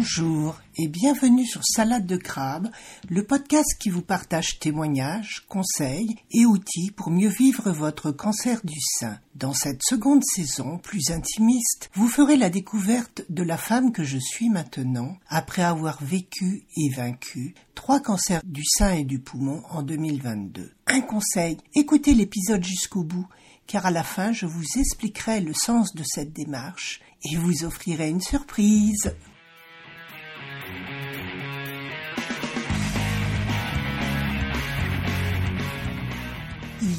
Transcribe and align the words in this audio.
Bonjour 0.00 0.58
et 0.78 0.88
bienvenue 0.88 1.44
sur 1.44 1.60
Salade 1.62 2.06
de 2.06 2.16
crabe, 2.16 2.70
le 3.10 3.22
podcast 3.22 3.76
qui 3.78 3.90
vous 3.90 4.00
partage 4.00 4.58
témoignages, 4.58 5.44
conseils 5.46 6.16
et 6.30 6.46
outils 6.46 6.90
pour 6.90 7.10
mieux 7.10 7.28
vivre 7.28 7.70
votre 7.70 8.10
cancer 8.10 8.62
du 8.64 8.80
sein. 8.80 9.18
Dans 9.34 9.52
cette 9.52 9.82
seconde 9.82 10.22
saison, 10.24 10.78
plus 10.78 11.10
intimiste, 11.10 11.90
vous 11.92 12.08
ferez 12.08 12.38
la 12.38 12.48
découverte 12.48 13.26
de 13.28 13.42
la 13.42 13.58
femme 13.58 13.92
que 13.92 14.02
je 14.02 14.16
suis 14.16 14.48
maintenant, 14.48 15.18
après 15.28 15.60
avoir 15.60 16.02
vécu 16.02 16.64
et 16.78 16.88
vaincu 16.88 17.54
trois 17.74 18.00
cancers 18.00 18.40
du 18.46 18.64
sein 18.64 18.94
et 18.94 19.04
du 19.04 19.18
poumon 19.18 19.62
en 19.68 19.82
2022. 19.82 20.72
Un 20.86 21.00
conseil, 21.02 21.58
écoutez 21.74 22.14
l'épisode 22.14 22.64
jusqu'au 22.64 23.04
bout, 23.04 23.28
car 23.66 23.84
à 23.84 23.90
la 23.90 24.02
fin 24.02 24.32
je 24.32 24.46
vous 24.46 24.64
expliquerai 24.78 25.42
le 25.42 25.52
sens 25.52 25.94
de 25.94 26.04
cette 26.06 26.32
démarche 26.32 27.02
et 27.22 27.36
vous 27.36 27.64
offrirai 27.64 28.08
une 28.08 28.22
surprise. 28.22 29.14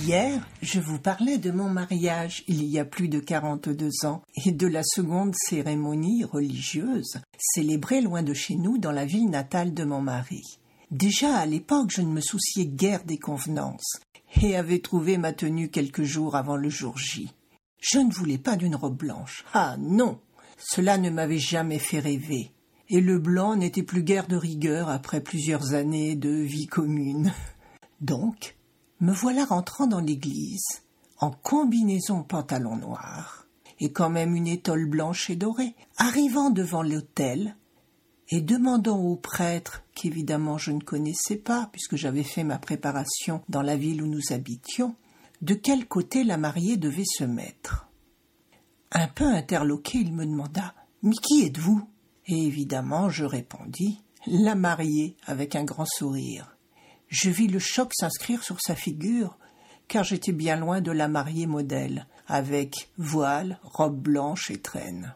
Hier, 0.03 0.41
je 0.63 0.79
vous 0.79 0.97
parlais 0.97 1.37
de 1.37 1.51
mon 1.51 1.69
mariage 1.69 2.43
il 2.47 2.63
y 2.63 2.79
a 2.79 2.85
plus 2.85 3.07
de 3.07 3.19
42 3.19 4.05
ans 4.05 4.23
et 4.45 4.51
de 4.51 4.65
la 4.65 4.81
seconde 4.83 5.35
cérémonie 5.35 6.23
religieuse 6.23 7.19
célébrée 7.37 8.01
loin 8.01 8.23
de 8.23 8.33
chez 8.33 8.55
nous 8.55 8.79
dans 8.79 8.91
la 8.91 9.05
ville 9.05 9.29
natale 9.29 9.75
de 9.75 9.83
mon 9.83 10.01
mari. 10.01 10.41
Déjà 10.89 11.35
à 11.35 11.45
l'époque, 11.45 11.91
je 11.91 12.01
ne 12.01 12.11
me 12.11 12.21
souciais 12.21 12.65
guère 12.65 13.03
des 13.03 13.19
convenances 13.19 13.99
et 14.41 14.55
avais 14.55 14.79
trouvé 14.79 15.19
ma 15.19 15.33
tenue 15.33 15.69
quelques 15.69 16.03
jours 16.03 16.35
avant 16.35 16.55
le 16.55 16.70
jour 16.70 16.97
J. 16.97 17.29
Je 17.79 17.99
ne 17.99 18.11
voulais 18.11 18.39
pas 18.39 18.55
d'une 18.55 18.75
robe 18.75 18.97
blanche. 18.97 19.45
Ah 19.54 19.76
non. 19.77 20.20
Cela 20.57 20.98
ne 20.98 21.11
m'avait 21.11 21.37
jamais 21.37 21.79
fait 21.79 21.99
rêver. 21.99 22.51
Et 22.89 23.01
le 23.01 23.20
blanc 23.20 23.55
n'était 23.55 23.83
plus 23.83 24.04
guère 24.04 24.27
de 24.27 24.35
rigueur 24.35 24.89
après 24.89 25.21
plusieurs 25.21 25.76
années 25.76 26.15
de 26.15 26.31
vie 26.31 26.65
commune. 26.65 27.33
Donc, 28.01 28.55
me 29.02 29.12
voilà 29.12 29.46
rentrant 29.46 29.88
dans 29.88 29.99
l'église, 29.99 30.84
en 31.18 31.32
combinaison 31.32 32.21
pantalon 32.21 32.76
noir, 32.76 33.48
et 33.80 33.91
quand 33.91 34.12
même 34.12 34.35
une 34.35 34.48
étole 34.48 34.85
blanche 34.85 35.32
et 35.32 35.35
dorée, 35.35 35.76
arrivant 35.98 36.52
devant 36.52 36.84
l'autel, 36.84 37.55
et 38.29 38.41
demandant 38.41 38.99
au 38.99 39.16
prêtre, 39.16 39.84
qu'évidemment 39.96 40.60
je 40.60 40.72
ne 40.72 40.82
connaissais 40.82 41.35
pas, 41.35 41.68
puisque 41.72 41.96
j'avais 41.96 42.24
fait 42.24 42.44
ma 42.44 42.60
préparation 42.60 43.41
dans 43.49 43.63
la 43.63 43.76
ville 43.76 44.04
où 44.04 44.07
nous 44.07 44.32
habitions, 44.32 44.96
de 45.41 45.55
quel 45.55 45.88
côté 45.88 46.24
la 46.24 46.38
mariée 46.38 46.77
devait 46.77 47.04
se 47.04 47.24
mettre. 47.24 47.88
Un 48.91 49.07
peu 49.07 49.26
interloqué, 49.26 49.98
il 49.98 50.13
me 50.13 50.26
demanda 50.26 50.76
Mais 51.02 51.16
qui 51.16 51.44
êtes-vous? 51.44 51.82
Et 52.27 52.46
évidemment, 52.46 53.10
je 53.10 53.26
répondis 53.26 53.99
La 54.27 54.54
mariée, 54.54 55.18
avec 55.26 55.55
un 55.55 55.63
grand 55.63 55.88
sourire 55.88 56.55
je 57.12 57.29
vis 57.29 57.48
le 57.48 57.59
choc 57.59 57.91
s'inscrire 57.93 58.41
sur 58.41 58.59
sa 58.62 58.73
figure, 58.73 59.37
car 59.87 60.05
j'étais 60.05 60.31
bien 60.31 60.55
loin 60.55 60.79
de 60.79 60.91
la 60.91 61.09
mariée 61.09 61.45
modèle, 61.45 62.07
avec 62.26 62.90
voile, 62.98 63.59
robe 63.63 63.99
blanche 63.99 64.50
et 64.50 64.62
traîne. 64.62 65.13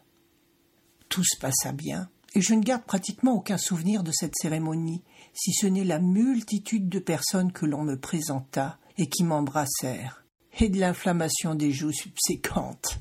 Tout 1.07 1.23
se 1.23 1.39
passa 1.39 1.71
bien, 1.71 2.09
et 2.35 2.41
je 2.41 2.53
ne 2.53 2.61
garde 2.61 2.83
pratiquement 2.83 3.35
aucun 3.35 3.57
souvenir 3.57 4.03
de 4.03 4.11
cette 4.11 4.35
cérémonie, 4.35 5.03
si 5.33 5.53
ce 5.53 5.67
n'est 5.67 5.85
la 5.85 5.99
multitude 5.99 6.89
de 6.89 6.99
personnes 6.99 7.53
que 7.53 7.65
l'on 7.65 7.83
me 7.83 7.97
présenta 7.97 8.77
et 8.97 9.07
qui 9.07 9.23
m'embrassèrent, 9.23 10.25
et 10.59 10.67
de 10.67 10.77
l'inflammation 10.77 11.55
des 11.55 11.71
joues 11.71 11.93
subséquentes, 11.93 12.99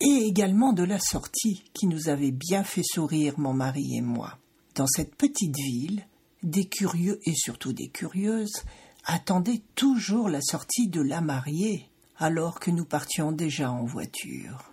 et 0.00 0.26
également 0.28 0.72
de 0.72 0.84
la 0.84 1.00
sortie 1.00 1.64
qui 1.74 1.88
nous 1.88 2.08
avait 2.08 2.30
bien 2.30 2.62
fait 2.62 2.84
sourire 2.84 3.34
mon 3.38 3.52
mari 3.52 3.96
et 3.96 4.02
moi. 4.02 4.38
Dans 4.76 4.86
cette 4.86 5.16
petite 5.16 5.56
ville, 5.56 6.06
des 6.46 6.66
curieux 6.66 7.20
et 7.24 7.34
surtout 7.34 7.72
des 7.72 7.88
curieuses 7.88 8.62
attendaient 9.04 9.62
toujours 9.74 10.28
la 10.28 10.40
sortie 10.40 10.88
de 10.88 11.00
la 11.00 11.20
mariée, 11.20 11.90
alors 12.18 12.60
que 12.60 12.70
nous 12.70 12.84
partions 12.84 13.32
déjà 13.32 13.70
en 13.70 13.84
voiture. 13.84 14.72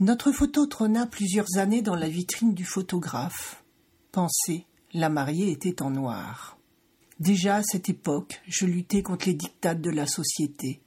Notre 0.00 0.32
photo 0.32 0.66
trôna 0.66 1.06
plusieurs 1.06 1.56
années 1.56 1.82
dans 1.82 1.94
la 1.94 2.08
vitrine 2.08 2.52
du 2.52 2.64
photographe. 2.64 3.62
Pensez, 4.10 4.66
la 4.92 5.08
mariée 5.08 5.52
était 5.52 5.82
en 5.82 5.90
noir. 5.90 6.58
Déjà 7.20 7.56
à 7.56 7.62
cette 7.62 7.88
époque, 7.88 8.42
je 8.48 8.66
luttais 8.66 9.02
contre 9.02 9.26
les 9.26 9.34
dictats 9.34 9.76
de 9.76 9.90
la 9.90 10.06
société, 10.06 10.80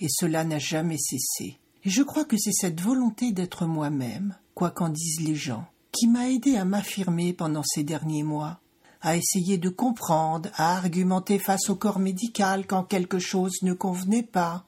et 0.00 0.08
cela 0.08 0.42
n'a 0.42 0.58
jamais 0.58 0.98
cessé. 0.98 1.58
Je 1.84 2.02
crois 2.02 2.24
que 2.24 2.36
c'est 2.36 2.52
cette 2.52 2.80
volonté 2.80 3.30
d'être 3.30 3.66
moi-même, 3.66 4.36
quoi 4.54 4.70
qu'en 4.70 4.88
disent 4.88 5.20
les 5.20 5.36
gens, 5.36 5.68
qui 5.92 6.08
m'a 6.08 6.28
aidé 6.28 6.56
à 6.56 6.64
m'affirmer 6.64 7.32
pendant 7.32 7.62
ces 7.62 7.84
derniers 7.84 8.24
mois, 8.24 8.60
à 9.02 9.16
essayer 9.16 9.58
de 9.58 9.68
comprendre, 9.68 10.50
à 10.56 10.76
argumenter 10.76 11.38
face 11.38 11.70
au 11.70 11.76
corps 11.76 11.98
médical 11.98 12.66
quand 12.66 12.84
quelque 12.84 13.18
chose 13.18 13.62
ne 13.62 13.72
convenait 13.72 14.22
pas. 14.22 14.64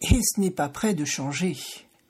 Et 0.00 0.20
ce 0.22 0.40
n'est 0.40 0.50
pas 0.50 0.68
prêt 0.68 0.94
de 0.94 1.04
changer. 1.04 1.56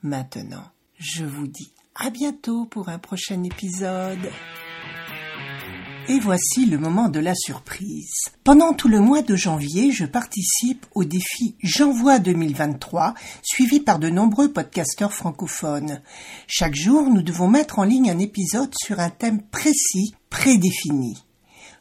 Maintenant, 0.03 0.63
je 0.97 1.25
vous 1.25 1.47
dis 1.47 1.73
à 1.95 2.09
bientôt 2.09 2.65
pour 2.65 2.89
un 2.89 2.99
prochain 2.99 3.41
épisode. 3.43 4.29
Et 6.07 6.19
voici 6.19 6.67
le 6.67 6.77
moment 6.77 7.09
de 7.09 7.19
la 7.19 7.33
surprise. 7.33 8.13
Pendant 8.43 8.73
tout 8.73 8.87
le 8.87 8.99
mois 8.99 9.23
de 9.23 9.35
janvier, 9.35 9.91
je 9.91 10.05
participe 10.05 10.85
au 10.93 11.03
défi 11.03 11.55
J'envoie 11.63 12.19
2023, 12.19 13.15
suivi 13.41 13.79
par 13.79 13.97
de 13.97 14.09
nombreux 14.09 14.53
podcasteurs 14.53 15.13
francophones. 15.13 16.01
Chaque 16.45 16.75
jour, 16.75 17.09
nous 17.09 17.23
devons 17.23 17.47
mettre 17.47 17.79
en 17.79 17.83
ligne 17.83 18.11
un 18.11 18.19
épisode 18.19 18.71
sur 18.75 18.99
un 18.99 19.09
thème 19.09 19.41
précis, 19.41 20.13
prédéfini. 20.29 21.24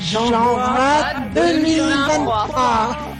J'envoie 0.00 1.04
2023. 1.34 3.17